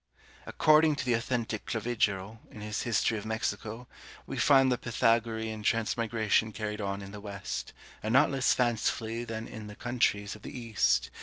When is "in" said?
2.49-2.61, 7.03-7.11, 9.47-9.67